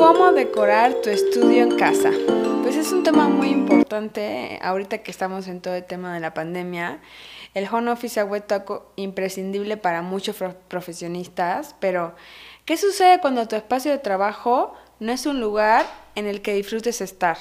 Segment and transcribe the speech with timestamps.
[0.00, 2.10] ¿Cómo decorar tu estudio en casa?
[2.62, 6.32] Pues es un tema muy importante ahorita que estamos en todo el tema de la
[6.32, 7.00] pandemia.
[7.52, 10.36] El home office ha vuelto imprescindible para muchos
[10.68, 12.14] profesionistas, pero
[12.64, 15.84] ¿qué sucede cuando tu espacio de trabajo no es un lugar
[16.14, 17.36] en el que disfrutes estar?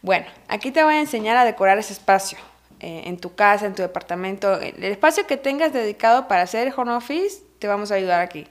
[0.00, 2.38] Bueno, aquí te voy a enseñar a decorar ese espacio.
[2.80, 6.92] Eh, en tu casa, en tu departamento, el espacio que tengas dedicado para hacer home
[6.92, 8.48] office, te vamos a ayudar aquí.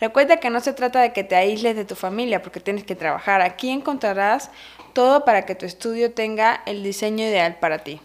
[0.00, 2.94] Recuerda que no se trata de que te aísles de tu familia porque tienes que
[2.94, 3.42] trabajar.
[3.42, 4.52] Aquí encontrarás
[4.92, 8.00] todo para que tu estudio tenga el diseño ideal para ti.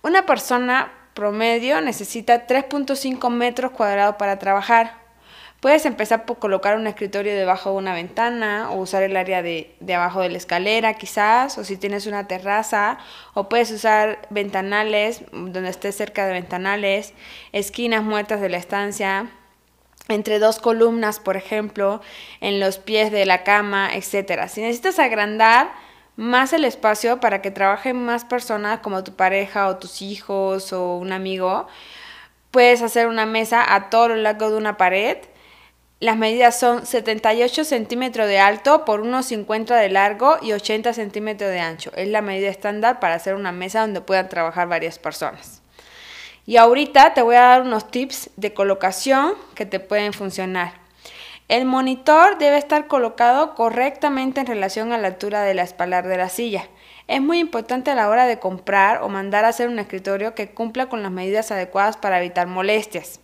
[0.00, 4.98] Una persona promedio necesita 3.5 metros cuadrados para trabajar.
[5.60, 9.76] Puedes empezar por colocar un escritorio debajo de una ventana o usar el área de,
[9.80, 12.96] de, abajo de la escalera quizás, o si tienes una terraza,
[13.34, 17.12] o puedes usar ventanales donde estés cerca de ventanales,
[17.52, 19.30] esquinas muertas de la estancia,
[20.10, 22.00] entre dos columnas, por ejemplo,
[22.40, 24.48] en los pies de la cama, etc.
[24.48, 25.72] Si necesitas agrandar
[26.16, 30.96] más el espacio para que trabajen más personas como tu pareja o tus hijos o
[30.96, 31.66] un amigo,
[32.50, 35.18] puedes hacer una mesa a todo lo largo de una pared.
[36.00, 41.50] Las medidas son 78 centímetros de alto por unos 50 de largo y 80 centímetros
[41.50, 41.90] de ancho.
[41.94, 45.59] Es la medida estándar para hacer una mesa donde puedan trabajar varias personas.
[46.46, 50.72] Y ahorita te voy a dar unos tips de colocación que te pueden funcionar.
[51.48, 56.16] El monitor debe estar colocado correctamente en relación a la altura de la espalda de
[56.16, 56.68] la silla.
[57.08, 60.50] Es muy importante a la hora de comprar o mandar a hacer un escritorio que
[60.50, 63.18] cumpla con las medidas adecuadas para evitar molestias.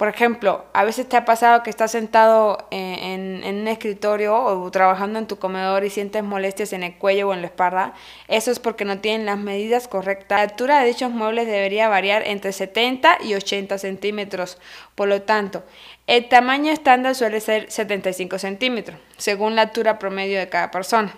[0.00, 3.12] Por ejemplo, a veces te ha pasado que estás sentado eh,
[3.44, 7.34] en, un escritorio o trabajando en tu comedor y sientes molestias en el cuello o
[7.34, 7.92] en la espalda.
[8.26, 10.38] Eso es porque no tienen las medidas correctas.
[10.38, 14.56] La altura de dichos muebles debería variar entre 70 y 80 centímetros.
[14.94, 15.64] Por lo tanto,
[16.06, 21.14] el tamaño estándar suele ser 75 centímetros, según la altura promedio de cada persona.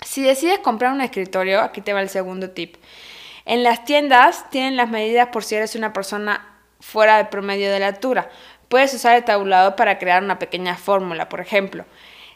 [0.00, 2.76] Si decides comprar un escritorio, aquí te va el segundo tip.
[3.44, 6.46] En las tiendas tienen las medidas por si eres una persona
[6.80, 8.30] fuera del promedio de la altura.
[8.68, 11.84] Puedes usar el tabulador para crear una pequeña fórmula, por ejemplo.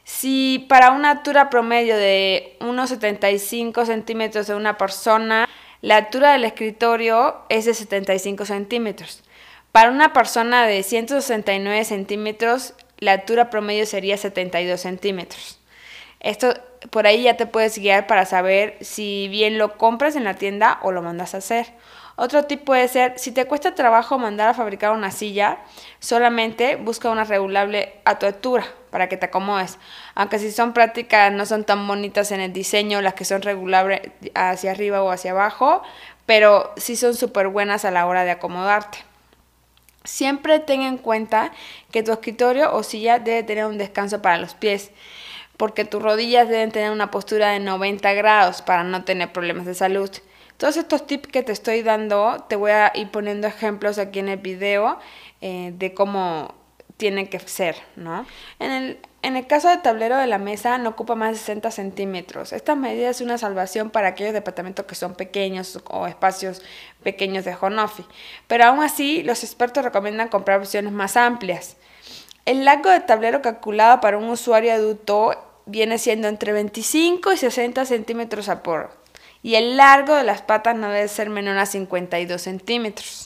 [0.04, 5.48] Si para una altura promedio de unos 75 centímetros de una persona,
[5.80, 9.22] la altura del escritorio es de 75 centímetros.
[9.72, 15.58] Para una persona de 169 centímetros, la altura promedio sería 72 centímetros.
[16.20, 16.54] Esto
[16.90, 20.78] por ahí ya te puedes guiar para saber si bien lo compras en la tienda
[20.82, 21.72] o lo mandas a hacer.
[22.16, 25.58] Otro tip puede ser, si te cuesta trabajo mandar a fabricar una silla,
[25.98, 29.78] solamente busca una regulable a tu altura para que te acomodes.
[30.14, 34.00] Aunque si son prácticas no son tan bonitas en el diseño, las que son regulables
[34.34, 35.82] hacia arriba o hacia abajo,
[36.24, 38.98] pero sí son súper buenas a la hora de acomodarte.
[40.04, 41.50] Siempre ten en cuenta
[41.90, 44.92] que tu escritorio o silla debe tener un descanso para los pies,
[45.56, 49.74] porque tus rodillas deben tener una postura de 90 grados para no tener problemas de
[49.74, 50.10] salud.
[50.56, 54.28] Todos estos tips que te estoy dando, te voy a ir poniendo ejemplos aquí en
[54.28, 54.98] el video
[55.40, 56.54] eh, de cómo
[56.96, 58.24] tienen que ser, ¿no?
[58.60, 61.70] En el, en el caso del tablero de la mesa no ocupa más de 60
[61.72, 62.52] centímetros.
[62.52, 66.62] Esta medida es una salvación para aquellos departamentos que son pequeños o espacios
[67.02, 67.82] pequeños de home
[68.46, 71.76] Pero aún así, los expertos recomiendan comprar opciones más amplias.
[72.44, 75.34] El largo de tablero calculado para un usuario adulto
[75.66, 78.90] viene siendo entre 25 y 60 centímetros a por
[79.44, 83.24] y el largo de las patas no debe ser menor a 52 centímetros.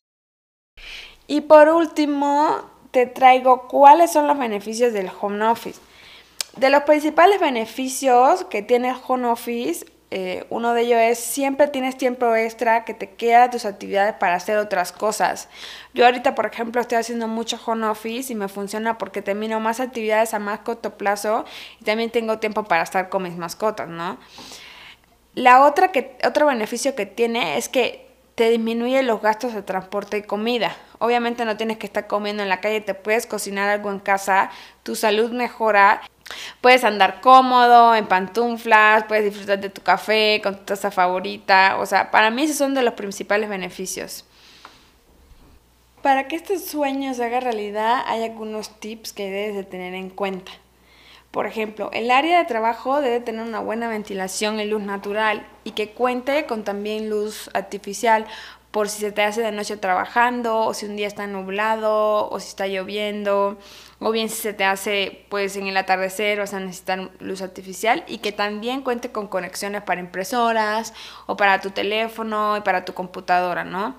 [1.28, 5.80] Y por último, te traigo cuáles son los beneficios del home office.
[6.56, 11.68] De los principales beneficios que tiene el home office, eh, uno de ellos es siempre
[11.68, 15.48] tienes tiempo extra que te queda tus actividades para hacer otras cosas.
[15.92, 19.80] Yo ahorita, por ejemplo, estoy haciendo mucho home office y me funciona porque termino más
[19.80, 21.44] actividades a más corto plazo
[21.80, 24.18] y también tengo tiempo para estar con mis mascotas, ¿no?
[25.34, 30.16] La otra que, otro beneficio que tiene es que te disminuye los gastos de transporte
[30.18, 30.74] y comida.
[31.00, 34.50] Obviamente no tienes que estar comiendo en la calle, te puedes cocinar algo en casa,
[34.84, 36.00] tu salud mejora,
[36.60, 41.76] puedes andar cómodo, en pantuflas, puedes disfrutar de tu café con tu taza favorita.
[41.78, 44.24] O sea, para mí esos son de los principales beneficios.
[46.02, 50.10] Para que este sueño se haga realidad hay algunos tips que debes de tener en
[50.10, 50.52] cuenta.
[51.30, 55.72] Por ejemplo, el área de trabajo debe tener una buena ventilación y luz natural y
[55.72, 58.26] que cuente con también luz artificial
[58.70, 62.38] por si se te hace de noche trabajando o si un día está nublado o
[62.38, 63.58] si está lloviendo
[63.98, 68.04] o bien si se te hace pues en el atardecer vas a necesitar luz artificial
[68.06, 70.92] y que también cuente con conexiones para impresoras
[71.26, 73.96] o para tu teléfono y para tu computadora, ¿no?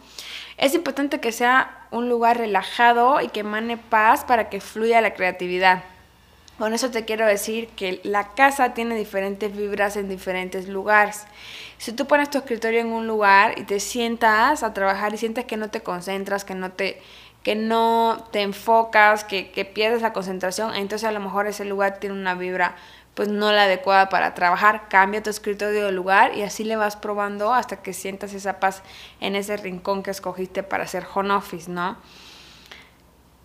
[0.58, 5.14] Es importante que sea un lugar relajado y que emane paz para que fluya la
[5.14, 5.84] creatividad.
[6.60, 11.24] Con eso te quiero decir que la casa tiene diferentes vibras en diferentes lugares.
[11.78, 15.46] Si tú pones tu escritorio en un lugar y te sientas a trabajar y sientes
[15.46, 17.02] que no te concentras, que no te,
[17.44, 21.98] que no te enfocas, que, que pierdes la concentración, entonces a lo mejor ese lugar
[22.00, 22.76] tiene una vibra
[23.14, 26.98] pues no la adecuada para trabajar, cambia tu escritorio de lugar y así le vas
[26.98, 28.84] probando hasta que sientas esa paz
[29.22, 31.98] en ese rincón que escogiste para hacer home office, ¿no?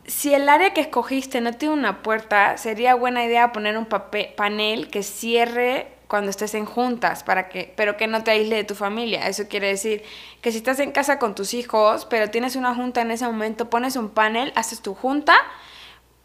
[0.07, 4.91] Si el área que escogiste no tiene una puerta, sería buena idea poner un panel
[4.91, 8.75] que cierre cuando estés en juntas, para que, pero que no te aísle de tu
[8.75, 9.27] familia.
[9.29, 10.03] Eso quiere decir
[10.43, 13.71] que si estás en casa con tus hijos, pero tienes una junta en ese momento,
[13.71, 15.35] pones un panel, haces tu junta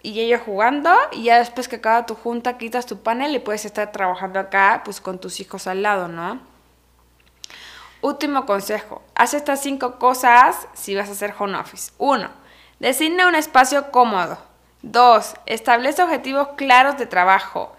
[0.01, 3.65] y ellos jugando y ya después que acaba tu junta quitas tu panel y puedes
[3.65, 6.39] estar trabajando acá pues con tus hijos al lado, ¿no?
[8.01, 11.91] Último consejo, haz estas cinco cosas si vas a hacer home office.
[11.97, 12.29] Uno,
[12.79, 14.37] designa un espacio cómodo.
[14.81, 17.75] Dos, establece objetivos claros de trabajo.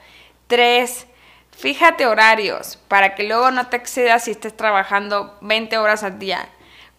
[0.47, 1.07] Tres,
[1.51, 6.49] fíjate horarios para que luego no te excedas si estés trabajando 20 horas al día.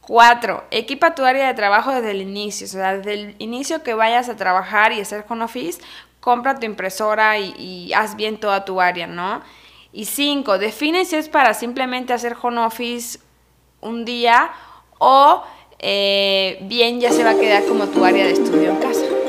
[0.02, 2.66] Cuatro, equipa tu área de trabajo desde el inicio.
[2.66, 5.80] O sea, desde el inicio que vayas a trabajar y hacer home office,
[6.20, 9.42] compra tu impresora y, haz bien toda tu área, ¿no?
[9.94, 13.20] Y cinco, define si es para simplemente hacer home office
[13.82, 14.52] un día
[15.00, 15.44] o
[15.82, 19.21] eh, bien ya se va a quedar como tu área de estudio en casa.